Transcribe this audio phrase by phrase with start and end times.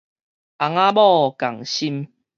[0.03, 0.07] 翁仔某
[1.37, 2.11] 仝心